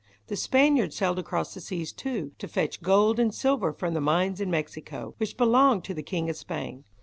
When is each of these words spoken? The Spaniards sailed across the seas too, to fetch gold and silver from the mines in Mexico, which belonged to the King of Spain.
The 0.29 0.35
Spaniards 0.35 0.95
sailed 0.95 1.19
across 1.19 1.53
the 1.53 1.61
seas 1.61 1.93
too, 1.93 2.31
to 2.39 2.47
fetch 2.47 2.81
gold 2.81 3.19
and 3.19 3.31
silver 3.31 3.71
from 3.71 3.93
the 3.93 4.01
mines 4.01 4.41
in 4.41 4.49
Mexico, 4.49 5.13
which 5.17 5.37
belonged 5.37 5.83
to 5.83 5.93
the 5.93 6.01
King 6.01 6.27
of 6.27 6.35
Spain. 6.35 6.85